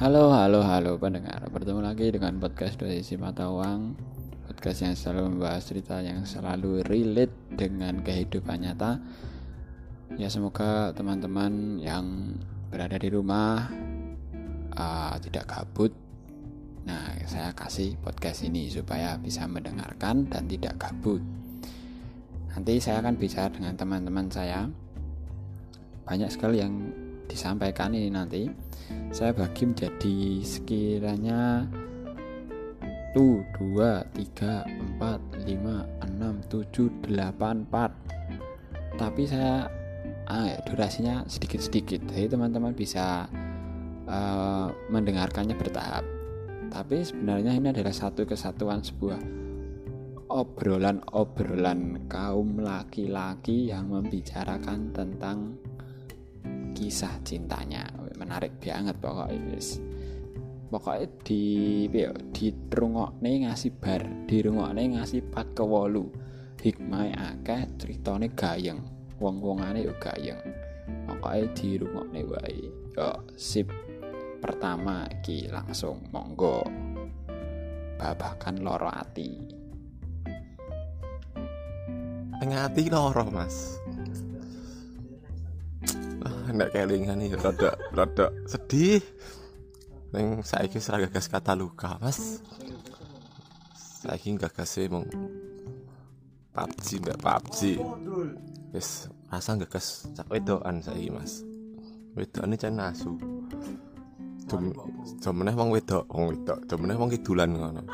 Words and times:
Halo, 0.00 0.32
halo, 0.32 0.64
halo 0.64 0.96
pendengar. 0.96 1.44
Bertemu 1.52 1.84
lagi 1.84 2.08
dengan 2.08 2.40
podcast 2.40 2.80
dari 2.80 3.04
si 3.04 3.20
mata 3.20 3.52
uang. 3.52 4.00
Podcast 4.48 4.80
yang 4.80 4.96
selalu 4.96 5.36
membahas 5.36 5.60
cerita 5.60 6.00
yang 6.00 6.24
selalu 6.24 6.80
relate 6.88 7.36
dengan 7.52 8.00
kehidupan 8.00 8.64
nyata. 8.64 8.96
Ya 10.16 10.32
semoga 10.32 10.96
teman-teman 10.96 11.76
yang 11.84 12.32
berada 12.72 12.96
di 12.96 13.12
rumah 13.12 13.68
uh, 14.72 15.20
tidak 15.20 15.44
gabut. 15.44 15.92
Nah, 16.88 17.20
saya 17.28 17.52
kasih 17.52 18.00
podcast 18.00 18.40
ini 18.48 18.72
supaya 18.72 19.20
bisa 19.20 19.44
mendengarkan 19.44 20.24
dan 20.32 20.48
tidak 20.48 20.80
gabut. 20.80 21.20
Nanti 22.56 22.80
saya 22.80 23.04
akan 23.04 23.20
bicara 23.20 23.52
dengan 23.52 23.76
teman-teman 23.76 24.32
saya. 24.32 24.64
Banyak 26.08 26.32
sekali 26.32 26.56
yang 26.56 26.88
disampaikan 27.30 27.94
ini 27.94 28.10
nanti 28.10 28.50
saya 29.14 29.30
bagi 29.30 29.70
menjadi 29.70 30.42
sekiranya 30.42 31.70
tuh 33.14 33.46
2 33.58 33.78
3 34.18 34.98
4 34.98 35.46
5 35.46 35.46
6 35.46 36.50
7 36.50 37.06
8 37.06 37.70
4 37.70 38.98
tapi 38.98 39.22
saya 39.24 39.70
ah, 40.30 40.46
ya, 40.46 40.58
durasinya 40.62 41.26
sedikit-sedikit. 41.26 42.06
Jadi 42.06 42.26
teman-teman 42.30 42.72
bisa 42.76 43.26
uh, 44.06 44.68
mendengarkannya 44.88 45.58
bertahap. 45.58 46.06
Tapi 46.70 47.02
sebenarnya 47.02 47.58
ini 47.58 47.74
adalah 47.74 47.90
satu 47.90 48.22
kesatuan 48.22 48.84
sebuah 48.84 49.18
obrolan-obrolan 50.30 52.06
kaum 52.06 52.62
laki-laki 52.62 53.74
yang 53.74 53.90
membicarakan 53.90 54.94
tentang 54.94 55.58
kisah 56.80 57.20
cintanya. 57.20 57.84
Menarik 58.16 58.56
banget 58.56 58.96
pokoknya 58.96 59.60
pokoknya 60.72 61.06
di 61.20 61.44
di 62.32 62.48
nih 63.20 63.44
ngasih 63.44 63.72
bar 63.76 64.00
di 64.24 64.40
nih 64.40 64.86
ngasih 64.96 65.20
pat 65.28 65.52
ke 65.52 65.60
wolu 65.60 66.08
hikmah 66.64 67.12
akeh 67.36 67.76
ceritane 67.76 68.32
gayeng. 68.32 68.80
Wong-wongane 69.20 69.84
yo 69.84 69.92
gayeng. 70.00 70.40
Pokoknya 71.04 71.52
di 71.52 71.76
nih 71.84 72.24
wae. 72.24 72.64
Yo 72.96 73.10
sip. 73.36 73.68
Pertama 74.40 75.04
ki 75.20 75.52
langsung 75.52 76.00
monggo. 76.08 76.64
Babakan 78.00 78.64
loro 78.64 78.88
ati. 78.88 79.36
Tengah 82.40 82.72
loro 82.88 83.28
mas 83.28 83.76
nek 86.48 86.72
kelingan 86.72 87.20
ya 87.20 87.36
rada 87.36 87.70
rada 87.92 88.26
sedih 88.48 89.04
neng 90.16 90.40
saiki 90.40 90.80
wis 90.80 90.88
gagas 90.88 91.26
kata 91.28 91.52
luka 91.52 92.00
mas 92.00 92.40
saiki 94.00 94.34
gagas 94.40 94.80
e 94.80 94.88
mong 94.88 95.06
PUBG 96.50 96.86
mbak 97.04 97.18
PUBG 97.20 97.58
wis 98.72 99.12
rasa 99.28 99.60
gagas 99.60 100.08
cak 100.16 100.26
wedokan 100.32 100.80
saiki 100.80 101.12
mas 101.12 101.44
wedokane 102.16 102.56
cen 102.56 102.74
nasu 102.80 103.14
Jomeneh 105.22 105.54
wong 105.54 105.70
wedok, 105.70 106.10
wong 106.10 106.34
wedok, 106.34 106.58
jomeneh 106.66 106.98
wong 106.98 107.06
kidulan 107.14 107.54
ngono. 107.54 107.86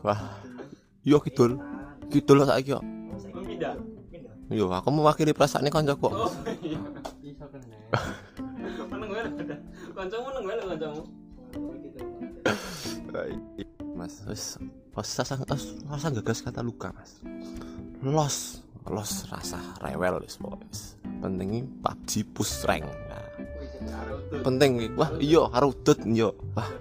Wah. 0.00 0.40
Yo 1.04 1.20
kidul. 1.20 1.60
Kidul 2.08 2.48
saiki 2.48 2.72
kok. 2.72 2.84
Yo, 4.48 4.72
aku 4.72 4.88
mewakili 4.88 5.36
perasaan 5.36 5.68
ini 5.68 5.72
kancaku. 5.72 6.08
Oh, 6.08 6.32
iya. 6.64 6.80
Iso 7.20 7.44
kene. 7.52 7.76
Meneng 8.88 9.10
wae 9.12 9.22
ada. 9.28 9.56
Kancamu 9.92 10.24
meneng 10.32 10.44
wae 10.48 10.56
kancamu. 10.72 11.02
Mas, 13.92 14.24
wis 14.24 14.56
rasa 14.96 15.36
rasa 15.84 16.08
gagas 16.16 16.40
kata 16.40 16.64
luka, 16.64 16.96
Mas. 16.96 17.20
Los, 18.00 18.64
los 18.88 19.28
rasa 19.28 19.60
rewel 19.84 20.24
wis 20.24 20.40
wis. 20.40 20.96
Penting 21.20 21.68
PUBG 21.84 22.24
push 22.32 22.64
rank. 22.64 22.88
Nah. 22.88 23.28
Penting 24.40 24.96
wah 24.96 25.12
iya 25.20 25.44
harudut 25.52 26.00
yo. 26.08 26.32
Wah. 26.56 26.72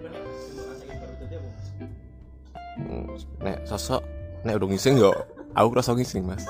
Hmm, 2.79 3.11
nek 3.43 3.67
sosok 3.67 3.99
nek 4.47 4.55
udah 4.55 4.67
ngising 4.71 4.95
yo 5.03 5.11
aku 5.51 5.73
rasa 5.75 5.97
ngising, 5.97 6.23
Mas. 6.23 6.45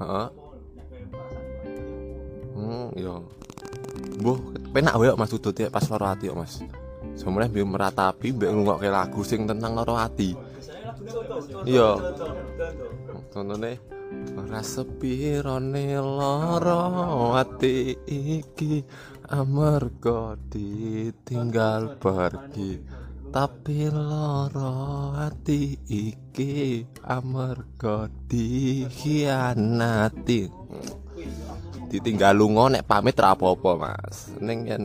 Heeh. 0.00 0.28
Hmm, 2.54 2.88
yo. 2.94 3.14
Mbuh, 4.20 4.38
penak 4.70 4.94
wae 4.98 5.10
Mas 5.18 5.34
Udut 5.34 5.54
ya 5.58 5.68
pas 5.70 5.86
loro 5.90 6.06
ati 6.06 6.30
Mas. 6.30 6.62
Sebenarnya 7.14 7.50
biar 7.50 7.68
meratapi 7.68 8.34
mbek 8.34 8.50
ngrungokke 8.50 8.88
lagu 8.90 9.20
sing 9.22 9.46
tentang 9.46 9.74
loro 9.78 9.94
ati. 9.98 10.34
Iya. 11.66 11.90
Tontone 13.30 13.94
ora 14.38 14.62
sepi 14.62 15.42
rone 15.42 15.98
loro 15.98 16.82
ati 17.34 17.94
iki 18.06 18.82
amarga 19.30 20.38
ditinggal 20.38 21.98
pergi 21.98 22.78
tapi 23.34 23.90
loro 23.90 24.78
hati 25.24 25.80
iki 25.88 26.84
amarga 27.00 28.12
dikhianati. 28.28 29.72
Ditinggal 31.88 32.36
lunga 32.36 32.68
nek 32.68 32.84
pamit 32.84 33.16
ra 33.16 33.32
apa-apa 33.32 33.70
Mas. 33.80 34.28
Ning 34.36 34.68
yen 34.68 34.84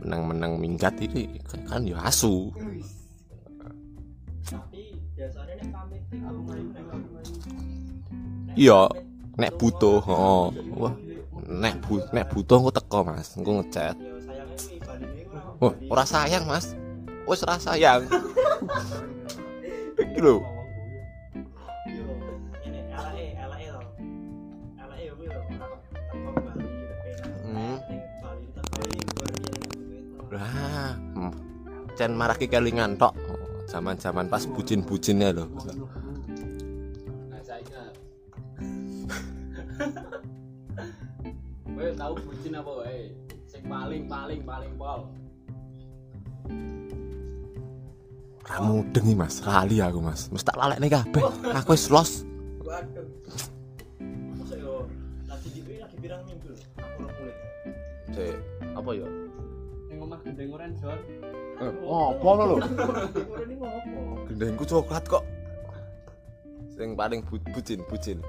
menang-menang 0.00 0.56
minggat 0.56 0.96
iki 0.96 1.28
kan 1.68 1.84
ya 1.84 2.00
asu. 2.08 2.48
Iya, 8.52 8.84
nek 9.40 9.56
butuh, 9.56 10.04
oh, 10.04 10.52
wah, 10.76 10.92
nek 11.48 11.80
bu, 11.80 12.04
nek 12.12 12.28
butuh 12.28 12.60
aku 12.60 12.68
teko 12.68 13.00
mas, 13.00 13.32
aku 13.32 13.48
ngechat. 13.48 13.96
Oh, 15.56 15.72
ora 15.88 16.04
sayang 16.04 16.44
mas, 16.44 16.76
wes 17.24 17.40
rasa 17.48 17.72
sayang 17.72 18.04
iki 19.98 20.20
lho 20.22 20.40
Lah, 30.32 30.96
hmm. 30.96 31.32
Cen 31.92 32.16
maraki 32.16 32.48
kelingan 32.48 32.96
tok. 32.96 33.12
Zaman-zaman 33.68 34.32
pas 34.32 34.48
bucin-bucinnya 34.48 35.36
loh. 35.36 35.44
Kowe 41.76 41.90
tahu 41.98 42.14
bucin 42.24 42.52
apa 42.56 42.70
wae? 42.80 43.12
Sing 43.44 43.62
paling 43.68 44.08
paling 44.08 44.40
paling 44.40 44.72
pol. 44.80 45.12
Kamu 48.42 48.90
dengi 48.90 49.14
mas, 49.14 49.38
lali 49.46 49.78
aku 49.78 50.02
mas. 50.02 50.26
Mesti 50.28 50.46
tak 50.50 50.58
lalek 50.58 50.78
nih 50.82 50.90
kabeh. 50.90 51.22
Aku 51.62 51.78
wis 51.78 51.86
los. 51.88 52.26
Ora. 52.62 52.82
Cek, 58.12 58.36
apa 58.76 58.90
yo? 58.92 59.08
Ning 59.88 59.98
omah 60.04 60.20
gendeng 60.20 60.52
oren 60.52 60.76
Jon. 60.76 61.00
Eh, 61.64 61.72
apa 61.72 62.28
lho? 62.44 62.56
Gendengku 64.28 64.68
coklat 64.68 65.04
kok. 65.08 65.24
Sing 66.76 66.92
paling 66.92 67.24
bu 67.24 67.40
bucin, 67.56 67.80
bucin. 67.88 68.20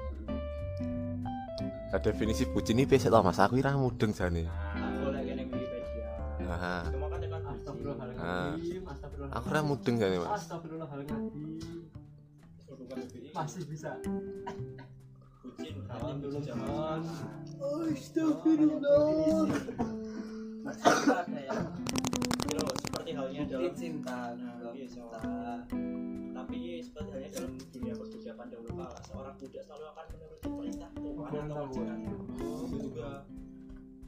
Nah, 1.92 2.00
definisi 2.00 2.48
bucin 2.48 2.80
ini 2.80 2.88
biasa 2.88 3.12
tau 3.12 3.20
mas, 3.20 3.36
aku 3.36 3.60
kira 3.60 3.76
mudeng 3.76 4.16
jane. 4.16 4.48
Aku 4.48 5.12
lagi 5.12 5.36
ning 5.36 5.52
Wikipedia. 5.52 6.08
Nah. 6.48 7.03
Aku 9.34 9.50
ora 9.50 9.66
mudeng 9.66 9.98
jane, 9.98 10.22
Mas. 10.22 10.46
Astagfirullahaladzim. 10.46 11.58
Masih 13.34 13.62
bisa. 13.66 13.98
Astagfirullah. 17.94 19.50
Seperti 22.78 23.10
halnya 23.18 23.42
dalam 23.50 23.74
cinta, 23.74 24.32
iya, 24.72 24.86
cinta. 24.86 25.18
Tapi 26.30 26.78
seperti 26.78 27.10
halnya 27.10 27.30
dalam 27.34 27.52
dunia 27.74 27.94
perbudakan 27.98 28.46
dahulu 28.54 28.70
kala, 28.78 28.98
seorang 29.02 29.34
budak 29.34 29.62
selalu 29.66 29.84
akan 29.90 30.04
menuruti 30.14 30.46
perintah 30.46 30.90
Tuhan 30.94 31.32
atau 31.34 31.66
wajibnya. 31.74 32.14
juga 32.70 33.10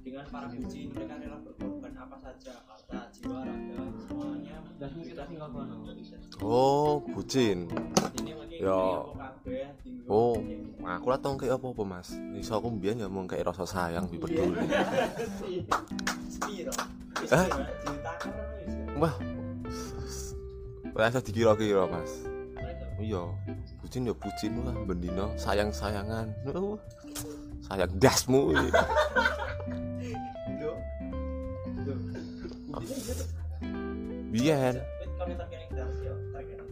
dengan 0.06 0.22
para 0.31 0.46
bucin 0.46 0.87
mereka 0.94 1.19
rela 1.19 1.38
berkorban 1.43 1.94
apa 1.99 2.17
saja 2.22 2.55
harta 2.62 3.11
jiwa 3.11 3.43
raga 3.43 3.79
oh 6.44 7.00
bucin. 7.12 7.69
Yo. 8.56 9.12
Oh, 10.08 10.40
aku 10.84 11.06
lah 11.12 11.20
tau 11.20 11.37
kayak 11.37 11.61
apa 11.61 11.67
apa 11.73 11.82
mas. 11.84 12.08
Iso 12.37 12.56
aku 12.56 12.73
mbiyen 12.73 13.05
ya 13.05 13.08
mau 13.08 13.25
kayak 13.25 13.52
rasa 13.52 13.64
sayang 13.64 14.08
lebih 14.08 14.28
peduli. 14.28 14.56
Hah? 17.32 17.49
Wah, 19.00 19.14
rasa 20.93 21.25
dikira-kira 21.25 21.88
mas. 21.88 22.29
Iya, 22.96 23.29
bucin 23.84 24.08
ya 24.08 24.17
bucin 24.17 24.56
lah, 24.64 24.72
bendino 24.88 25.29
sayang 25.37 25.69
sayangan. 25.69 26.32
Uh, 26.49 26.81
sayang 27.69 27.93
dasmu. 28.00 28.56
Biyen, 34.37 34.77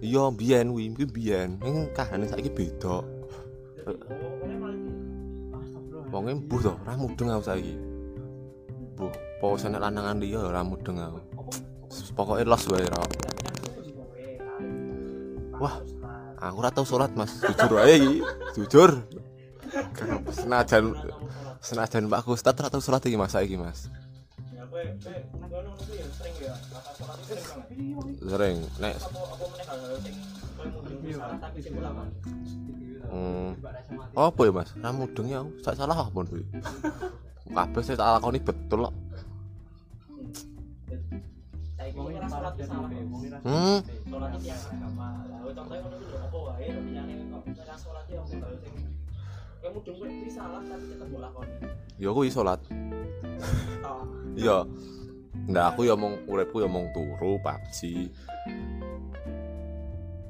iya 0.05 0.25
biyen 0.29 0.69
wi, 0.77 0.93
kuwi 0.93 1.09
biyen. 1.09 1.57
Ning 1.65 1.89
kahane 1.97 2.29
saiki 2.29 2.53
beda. 2.53 3.01
Wong 6.13 6.25
embuh 6.29 6.61
to, 6.61 6.77
ora 6.77 6.93
mudeng 7.01 7.33
aku 7.33 7.45
saiki. 7.49 7.73
Bu, 9.01 9.09
po 9.41 9.57
senek 9.57 9.81
lanangan 9.81 10.21
liya 10.21 10.45
ora 10.45 10.61
mudeng 10.61 11.01
aku. 11.01 11.25
Pokoke 12.13 12.45
los 12.45 12.69
wae 12.69 12.85
ra. 12.85 13.01
Wah, 15.57 15.81
aku 16.45 16.57
ora 16.61 16.69
tau 16.69 16.85
salat 16.85 17.17
Mas. 17.17 17.41
Jujur 17.41 17.81
wae 17.81 17.97
iki, 17.97 18.17
jujur. 18.61 18.91
Senajan 20.37 20.93
senajan 21.65 22.13
Pak 22.13 22.29
Ustad 22.29 22.61
ora 22.61 22.69
tau 22.69 22.85
salat 22.85 23.09
iki 23.09 23.17
Mas 23.17 23.33
saiki 23.33 23.57
Mas. 23.57 23.89
Sering 28.25 28.59
nek 28.83 28.95
Hmm. 33.15 33.55
Apa 34.19 34.41
ya 34.43 34.51
Mas? 34.51 34.75
Ra 34.83 34.91
mudeng 34.91 35.31
ya. 35.31 35.47
Sak 35.63 35.79
salah 35.79 35.95
apa 35.95 36.11
kuwi? 36.11 36.43
Kabeh 37.55 37.83
saya 37.87 38.01
tak 38.01 38.19
lakoni 38.19 38.43
betul 38.43 38.91
kok. 38.91 38.95
Hmm. 43.47 43.79
Ya 52.03 52.09
aku 52.11 52.27
salat. 52.27 52.59
Iya. 54.35 54.67
Nggak 55.45 55.67
aku 55.75 55.81
ya 55.85 55.95
mong 55.99 56.31
uripku 56.31 56.63
ya 56.63 56.69
mong 56.71 56.95
turu 56.95 57.37
PUBG. 57.43 57.79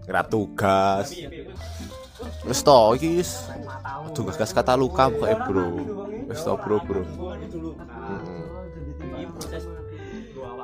Ngerat 0.05 0.27
tugas. 0.29 1.09
Wis 2.45 2.61
to 2.65 2.79
iki 2.97 3.21
wis 3.21 3.49
tugas 4.17 4.53
kata 4.53 4.77
luka 4.77 5.09
pokoke 5.09 5.37
bro. 5.49 5.69
Wis 6.29 6.41
to 6.45 6.53
bro 6.61 6.77
bro. 6.85 7.03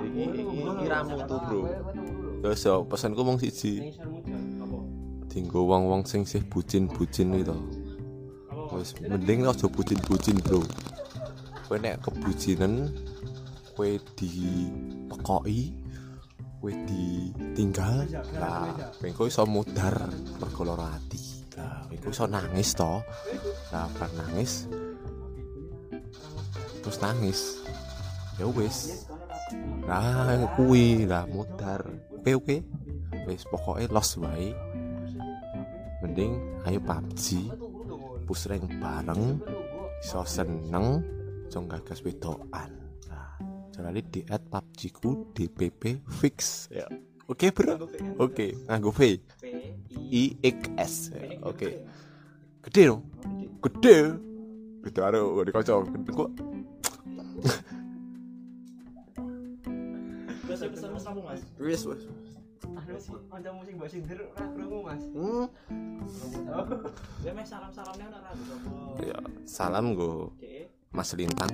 Iki 0.00 0.86
ramu 0.88 1.16
tuh 1.28 1.40
bro. 1.44 1.60
Wis 2.44 2.64
yo 2.64 2.84
pesanku 2.84 3.20
mong 3.24 3.38
siji. 3.40 3.96
Dinggo 5.30 5.62
wong-wong 5.62 6.02
sing 6.10 6.26
sih 6.26 6.42
bucin-bucin 6.42 7.38
itu. 7.38 7.54
Wis 8.74 8.98
mending 8.98 9.46
aja 9.46 9.70
bucin-bucin 9.70 10.42
bro. 10.42 10.60
Kowe 11.70 11.78
nek 11.78 12.02
kebucinan 12.02 12.90
kowe 13.74 13.90
dipekoki 14.18 15.60
kowe 16.60 16.72
ditinggal. 16.84 18.04
Lah 18.36 18.68
kowe 19.16 19.26
iso 19.26 19.48
mudar 19.48 19.96
mergo 20.36 20.62
lara 20.68 20.92
ati. 20.92 21.48
Lah 21.56 21.88
kowe 21.88 22.12
iso 22.12 22.28
nangis 22.28 22.76
to. 22.76 23.00
Lah 23.72 23.88
bar 23.96 24.10
nangis. 24.12 24.68
Terus 26.84 26.98
nangis. 27.00 27.40
Ya 28.36 28.46
wis. 28.52 29.08
Lah 29.88 30.36
kuwi 30.54 31.08
lah 31.08 31.24
mudar. 31.24 31.80
Oke 32.20 32.36
oke. 32.36 32.56
Wis 33.24 33.48
pokoknya 33.48 33.88
los 33.88 34.20
wae. 34.20 34.52
Mending 36.04 36.32
ayo 36.64 36.80
PUBG 36.80 37.52
pusreng 38.24 38.64
bareng 38.80 39.36
iso 40.00 40.24
seneng 40.24 41.04
jong 41.52 41.68
gagas 41.68 42.00
wedokan 42.00 42.89
nah 43.80 43.88
jalani 43.88 44.04
di 44.04 44.20
at 44.28 44.44
PUBG 44.44 44.80
ku 44.92 45.32
DPP 45.32 46.04
fix. 46.20 46.68
Ya. 46.68 46.84
Oke 47.24 47.48
bro? 47.48 47.80
Oke 48.20 48.52
nganggo 48.68 48.92
V 48.92 49.16
I 50.12 50.36
X 50.44 50.58
S. 50.76 50.94
Ya, 51.16 51.40
oke. 51.40 51.80
Gede 52.68 52.92
dong. 52.92 53.02
Gede. 53.64 53.96
Gede 54.84 55.00
karo 55.00 55.40
di 55.40 55.52
kocok. 55.54 55.80
Kok? 56.12 56.30
Kanca 63.30 63.50
musik 63.56 63.72
mbak 63.80 63.88
sindir 63.88 64.20
ora 64.36 64.44
krungu 64.52 64.78
Mas. 64.84 65.04
hmm. 65.16 65.46
Ya 67.24 67.32
mes 67.32 67.48
salam-salamnya 67.48 68.06
ora 68.12 68.28
apa. 68.28 69.00
ya 69.00 69.18
salam. 69.48 69.96
Mas 70.92 71.14
Lintang 71.16 71.48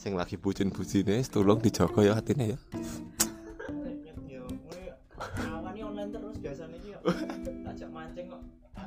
sing 0.00 0.16
lagi 0.16 0.40
bucin-bucine 0.40 1.20
tolong 1.28 1.60
dijaga 1.60 2.00
ya 2.00 2.16
hatine 2.16 2.56
ya 2.56 2.58
Yo, 4.24 4.48
kowe 4.64 4.80
awani 5.44 5.84
online 5.84 6.08
terus 6.08 6.40
biasanya 6.40 6.76
iki 6.80 6.96
yo. 6.96 7.00
Ajak 7.68 7.92
mancing 7.92 8.32
kok. 8.32 8.40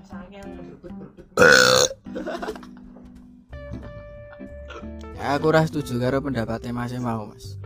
Sangen 0.10 0.46
berbet-berbet. 0.58 1.26
Ya, 5.14 5.38
aku 5.38 5.46
ora 5.54 5.62
setuju 5.70 6.02
karo 6.02 6.18
pendapatnya 6.26 6.74
Mas 6.74 6.98
mau, 6.98 7.30
Mas. 7.30 7.62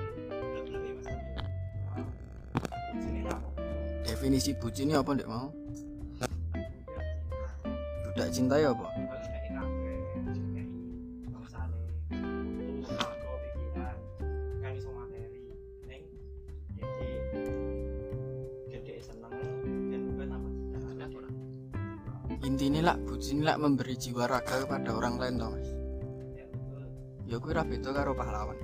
Definisi 4.03 4.51
bucin 4.59 4.91
ini 4.91 4.99
apa 4.99 5.15
ndek 5.15 5.29
mau? 5.31 5.55
Budak 8.11 8.27
cinta 8.35 8.59
ya 8.59 8.75
apa? 8.75 8.96
Intinya 23.27 23.43
lah 23.43 23.59
bucin 23.59 23.59
lah 23.59 23.59
memberi 23.59 23.95
jiwa 23.99 24.23
raga 24.23 24.55
kepada 24.63 24.89
orang 24.95 25.19
lain 25.19 25.35
Mas. 25.35 25.67
Ya 26.31 26.47
betul. 26.47 26.83
Ya 27.27 27.35
kuwi 27.43 27.51
ra 27.59 27.63
beda 27.67 27.89
karo 27.91 28.15
pahlawan. 28.15 28.55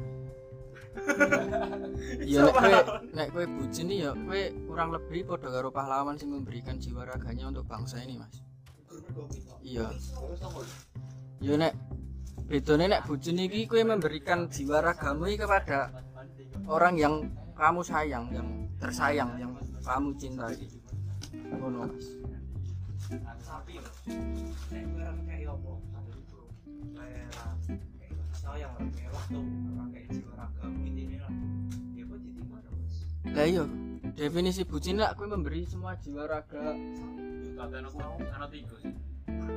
Ya 2.24 2.48
nek 2.48 2.56
kowe 2.56 3.44
nek 3.44 3.52
bucin 3.60 3.92
iki 3.92 4.08
ya 4.08 4.16
kowe 4.16 4.42
kurang 4.72 4.96
lebih 4.96 5.28
padha 5.28 5.52
karo 5.52 5.68
pahlawan 5.68 6.16
sing 6.16 6.32
memberikan 6.32 6.80
jiwa 6.80 7.04
raganya 7.04 7.52
untuk 7.52 7.68
bangsa 7.68 8.00
ini, 8.08 8.16
Mas. 8.16 8.40
Iya. 9.68 9.92
Ya 11.44 11.54
nek 11.60 11.76
bedone 12.48 12.88
nek 12.88 13.04
bucin 13.04 13.44
iki 13.44 13.68
kowe 13.68 13.84
memberikan 13.84 14.48
jiwa 14.48 14.80
ragamu 14.80 15.28
kepada 15.36 15.92
orang 16.72 16.96
yang 16.96 17.28
kamu 17.60 17.84
sayang, 17.84 18.32
yang 18.32 18.48
tersayang, 18.80 19.28
yang 19.36 19.52
kamu 19.84 20.16
cintai. 20.16 20.72
Ngono, 21.52 21.92
Mas. 21.92 22.23
Sapi 23.42 23.74
lho. 23.78 23.92
Nek 24.72 24.84
kowe 24.90 25.02
ora 25.02 25.12
kayak 25.28 25.50
opo? 25.54 25.74
Kayak 26.94 27.30
kayak 27.70 28.16
sayang 28.34 28.74
kayak 28.94 29.12
waktu 29.14 29.40
ora 29.42 29.86
kayak 29.92 30.08
jiwa 30.12 30.34
ragamu 30.38 30.80
intine 30.88 31.18
lah. 31.22 31.34
Ya 31.94 32.04
kok 32.06 32.18
jadi 32.22 32.42
ngono, 32.46 32.70
Mas. 32.78 32.96
Lah 33.34 33.46
iya, 33.46 33.64
definisi 34.14 34.62
bucin 34.64 35.02
lah 35.02 35.18
kowe 35.18 35.26
memberi 35.26 35.66
semua 35.66 35.98
jiwa 35.98 36.30
raga 36.30 36.78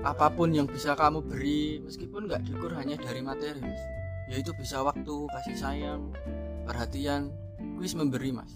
apa 0.07 0.27
pun 0.31 0.55
yang 0.55 0.71
bisa 0.71 0.95
kamu 0.95 1.21
beri 1.27 1.83
meskipun 1.83 2.31
nggak 2.31 2.47
diukur 2.47 2.73
hanya 2.79 2.95
dari 3.01 3.21
materi 3.21 3.59
mas 3.59 3.83
yaitu 4.31 4.55
bisa 4.55 4.83
waktu 4.83 5.27
kasih 5.31 5.57
sayang 5.59 6.15
perhatian 6.63 7.35
kuis 7.75 7.99
memberi 7.99 8.31
mas 8.31 8.55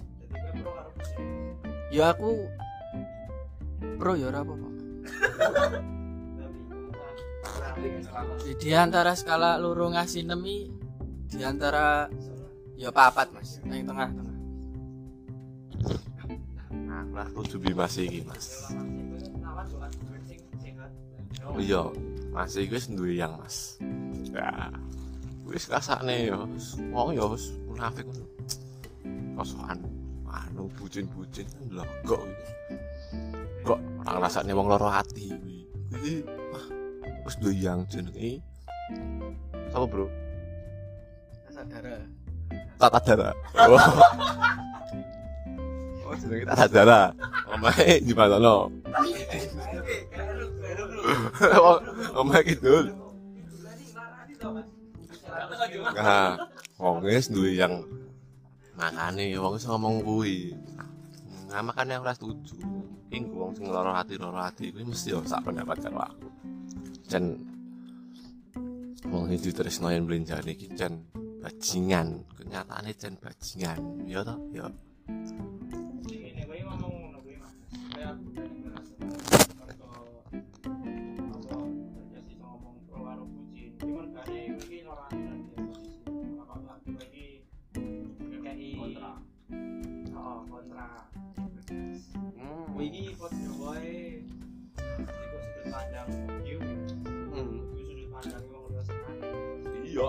ya 1.91 2.15
aku 2.15 2.47
pro 3.99 4.15
ya 4.15 4.31
Tapi 4.31 4.70
di 8.61 8.77
antara 8.77 9.17
skala 9.17 9.57
loro 9.57 9.89
ngasih 9.89 10.29
nemi 10.29 10.69
di 11.31 11.41
antara 11.41 12.11
ya 12.77 12.93
papat 12.93 13.33
mas. 13.33 13.57
Yang 13.65 13.89
tengah 13.89 14.09
tengah. 14.13 14.37
Nah 16.71 17.05
lah 17.15 17.29
tujuh 17.33 17.73
mas 17.73 17.97
iki 17.97 18.21
mas. 18.29 18.69
Iya 21.57 21.89
mas 22.35 22.53
iki 22.61 22.77
wis 22.77 22.87
duwe 22.93 23.17
yang 23.17 23.33
mas. 23.41 23.81
Ya 24.29 24.69
wis 25.49 25.65
kasane 25.65 26.29
ya 26.29 26.39
wong 26.93 27.17
ya 27.17 27.25
wis 27.31 27.57
munafik 27.65 28.05
ngono. 28.05 28.27
Kosokan 29.41 29.81
anu 30.29 30.69
bucin-bucin 30.77 31.49
logok 31.73 32.29
iki 32.29 32.53
kok 33.67 33.81
rasanya 34.07 34.57
wong 34.57 34.69
loro 34.69 34.89
hati 34.89 35.33
kuwi. 35.91 36.23
Wis 37.27 37.37
doyang 37.39 37.85
jenenge. 37.87 38.41
Apa 39.71 39.87
bro? 39.87 40.11
Sadara 41.51 42.01
tata 42.81 42.99
dara 43.05 43.31
oh. 43.69 43.77
Oh 46.09 46.15
jenenge 46.17 46.49
tata 46.49 46.67
dara 46.67 47.01
omahe 47.53 48.01
di 48.01 48.17
mana 48.17 48.41
no 48.41 48.73
omahe 52.17 52.41
kidul. 52.43 52.97
Nah 55.95 56.41
wong 56.81 57.05
wis 57.05 57.29
duwe 57.29 57.61
yang 57.61 57.85
makane 58.81 59.37
wong 59.37 59.61
wis 59.61 59.69
ngomong 59.69 60.01
kuwi 60.01 60.57
nah 61.51 61.67
makane 61.67 61.99
aku 61.99 62.07
ora 62.07 62.15
setuju. 62.15 62.55
Ing 63.11 63.35
wong 63.35 63.59
sing 63.59 63.67
lara 63.67 63.99
hati 63.99 64.15
lara 64.15 64.47
hati 64.47 64.71
kuwi 64.71 64.87
mesti 64.87 65.11
yo 65.11 65.19
sak 65.27 65.43
pendapat 65.43 65.83
karo 65.83 65.99
aku. 65.99 66.31
Jan 67.11 67.35
wong 69.11 69.27
sing 69.27 69.39
ditresno 69.43 69.91
yen 69.91 70.07
blenjane 70.07 70.55
iki 70.55 70.71
jan 70.79 71.03
bajingan. 71.43 72.23
Kenyataane 72.39 72.95
jan 72.95 73.19
bajingan. 73.19 73.83
Ya 74.07 74.23
toh 74.23 74.39
ya 74.55 74.71
ini. 74.71 74.79
Gue 83.81 84.07
gue 84.07 84.39
gue 86.87 87.05
iki 87.11 87.27
ngekei 88.31 88.77
kontra 88.79 89.11
gue 92.81 92.89
iki 92.89 93.13
podo 93.13 93.53
wae 93.61 94.25
iku 94.81 95.37
sudut 95.45 95.65
pandang 95.69 96.09
view 96.41 96.57
iku 96.57 97.45
sudut 97.85 98.09
pandang 98.09 98.45
wong 98.49 98.65
luar 98.73 98.85
sana 98.89 99.13
iya. 99.85 100.09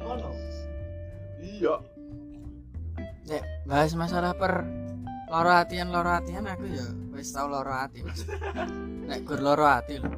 Ngono. 0.00 0.30
Iya. 1.36 1.74
Nek 3.28 3.44
bahas 3.68 3.92
masalah 3.92 4.32
per 4.32 4.64
loro 5.28 5.52
hatian 5.52 5.92
loro 5.92 6.08
hatian 6.08 6.48
aku 6.48 6.64
ya 6.64 6.88
wis 7.12 7.28
tau 7.28 7.52
loro 7.52 7.68
hati 7.68 8.00
mas. 8.00 8.24
Nek 9.04 9.28
gur 9.28 9.44
loro 9.44 9.68
hati 9.68 10.00
lho. 10.00 10.16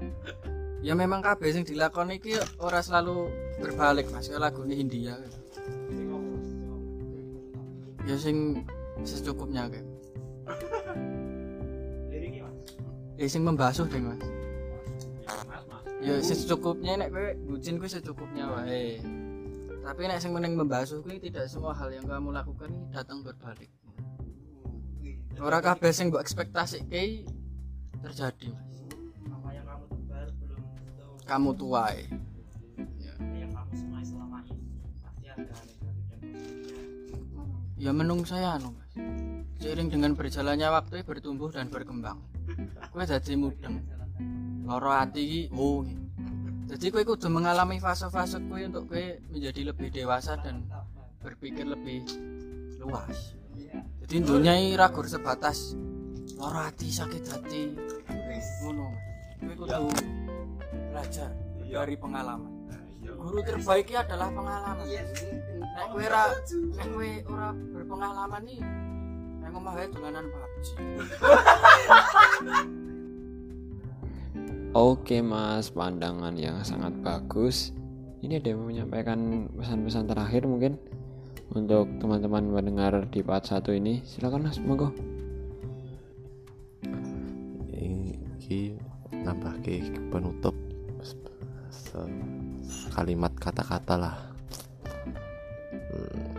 Ya 0.87 0.95
memang 0.95 1.27
kabeh 1.27 1.51
sing 1.51 1.67
dilakoni 1.67 2.23
iki 2.23 2.39
ora 2.63 2.87
selalu 2.87 3.35
berbalik 3.59 4.07
mas 4.15 4.31
kaya 4.31 4.39
lagu 4.39 4.63
India. 4.63 5.19
Sing 5.91 6.07
ngomong. 6.07 6.39
Ya 8.07 8.15
sing 8.15 8.63
secukupnya 9.03 9.67
kayak 9.67 9.94
mas. 10.45 10.61
Ya 13.15 13.31
sing 13.31 13.47
membasuh 13.47 13.87
deh 13.87 14.03
mas. 14.03 14.19
Ya 16.05 16.19
ya 16.21 16.21
secukupnya 16.21 17.01
nek 17.01 17.09
kowe 17.15 17.31
bucin 17.49 17.79
kowe 17.81 17.89
secukupnya 17.89 18.45
wae. 18.51 19.01
Tapi 19.85 20.01
nek 20.05 20.21
sing 20.21 20.35
meneng 20.35 20.59
membasuh 20.59 21.01
kuwi 21.01 21.23
tidak 21.23 21.47
semua 21.49 21.73
hal 21.73 21.89
yang 21.95 22.05
kamu 22.05 22.35
lakukan 22.35 22.69
ini 22.69 22.87
datang 22.91 23.23
berbalik. 23.23 23.71
Ora 25.39 25.63
kabeh 25.63 25.95
sing 25.95 26.11
mbok 26.11 26.27
ekspektasi 26.27 26.91
ki 26.91 27.25
terjadi 28.03 28.51
mas. 28.51 28.77
Apa 29.31 29.49
yang 29.55 29.67
kamu 29.67 29.85
tebar 29.89 30.29
belum 30.45 30.63
tentu. 30.75 31.07
Kamu 31.25 31.51
tuai. 31.55 31.99
Yang 33.33 33.51
kamu 33.55 33.73
semai 33.79 34.05
selama 34.05 34.39
ini 34.51 34.69
pasti 35.01 35.25
ada 35.31 35.39
negatif 35.39 35.79
dan 36.11 36.19
positifnya. 36.21 36.83
Ya 37.79 37.91
menung 37.95 38.27
saya 38.27 38.59
anu 38.59 38.75
mas 38.75 38.93
seiring 39.65 39.89
dengan 39.89 40.13
berjalannya 40.13 40.69
waktu 40.69 41.09
bertumbuh 41.09 41.49
dan 41.49 41.73
berkembang. 41.73 42.21
Kue 42.93 43.09
jadi 43.09 43.33
mudeng. 43.33 43.81
Loro 44.69 44.93
hati 44.93 45.49
oh. 45.57 45.81
Jadi 46.69 46.93
kue 46.93 47.01
kudu 47.01 47.33
mengalami 47.33 47.81
fase-fase 47.81 48.45
kue 48.45 48.69
untuk 48.69 48.93
kue 48.93 49.25
menjadi 49.33 49.73
lebih 49.73 49.89
dewasa 49.89 50.37
dan 50.37 50.69
berpikir 51.25 51.65
lebih 51.65 52.05
luas. 52.77 53.33
Jadi 54.05 54.15
dunia 54.21 54.53
ini 54.53 54.77
ragur 54.77 55.09
sebatas 55.09 55.73
loro 56.37 56.61
hati 56.61 56.93
sakit 56.93 57.25
hati. 57.25 57.73
Ngono. 58.69 58.85
Mas. 58.93 59.49
kue 59.49 59.55
kudu 59.65 59.89
belajar 60.93 61.33
dari 61.65 61.97
pengalaman. 61.97 62.53
Guru 63.01 63.41
terbaiknya 63.41 64.05
adalah 64.05 64.29
pengalaman. 64.29 64.85
Nek 64.85 65.87
kowe 65.89 66.05
ora 66.05 66.25
nek 66.53 66.87
kowe 66.93 67.11
ora 67.33 67.49
berpengalaman 67.57 68.45
nih 68.45 68.84
wae 69.63 69.87
dolanan 69.93 70.27
PUBG 70.31 70.67
Oke 74.75 75.23
mas, 75.23 75.71
pandangan 75.71 76.35
yang 76.35 76.59
sangat 76.67 76.91
bagus. 76.99 77.71
Ini 78.27 78.43
ada 78.43 78.51
yang 78.51 78.59
mau 78.59 78.75
menyampaikan 78.75 79.47
pesan-pesan 79.55 80.11
terakhir 80.11 80.51
mungkin 80.51 80.83
untuk 81.55 81.87
teman-teman 82.03 82.51
mendengar 82.51 83.07
di 83.07 83.23
part 83.23 83.47
1 83.47 83.63
ini. 83.79 84.03
Silakan 84.03 84.51
mas, 84.51 84.59
monggo. 84.59 84.91
iki 88.45 88.77
nambah 89.25 89.57
ke 89.65 89.81
penutup 90.13 90.53
kalimat 92.93 93.33
kata-kata 93.41 93.97
lah 93.97 94.17
Hmm, 95.95 96.35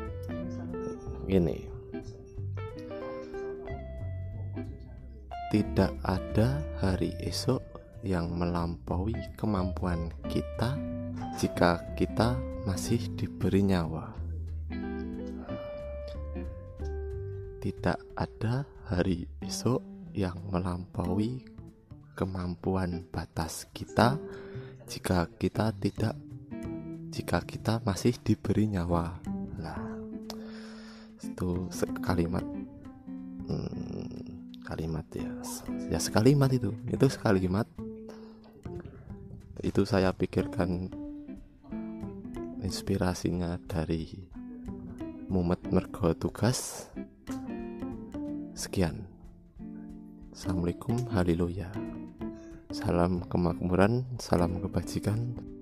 gini 1.31 1.74
tidak 5.53 5.93
ada 6.01 6.65
hari 6.81 7.13
esok 7.21 7.61
yang 8.01 8.33
melampaui 8.33 9.13
kemampuan 9.37 10.09
kita 10.25 10.73
jika 11.37 11.85
kita 11.93 12.37
masih 12.65 13.01
diberi 13.13 13.61
nyawa. 13.61 14.13
Tidak 17.61 17.99
ada 18.17 18.65
hari 18.89 19.25
esok 19.41 19.81
yang 20.13 20.37
melampaui 20.49 21.45
kemampuan 22.17 23.05
batas 23.09 23.69
kita 23.69 24.17
jika 24.85 25.29
kita 25.37 25.73
tidak 25.77 26.13
jika 27.09 27.41
kita 27.45 27.81
masih 27.85 28.17
diberi 28.21 28.69
nyawa. 28.69 29.17
Lah 29.61 29.81
itu 31.21 31.69
kalimat 32.05 32.45
hmm, 33.49 34.04
kalimat 34.65 35.05
ya. 35.13 35.29
Ya 35.93 36.01
sekalimat 36.01 36.49
itu. 36.49 36.73
Itu 36.89 37.05
sekalimat. 37.07 37.69
Itu 39.61 39.85
saya 39.85 40.09
pikirkan 40.11 40.89
inspirasinya 42.65 43.61
dari 43.69 44.25
Mumet 45.29 45.61
Mergo 45.69 46.17
Tugas. 46.17 46.89
Sekian. 48.57 49.05
Assalamualaikum. 50.33 50.97
Haleluya. 51.13 51.69
Salam 52.73 53.23
kemakmuran, 53.29 54.03
salam 54.19 54.59
kebajikan 54.59 55.54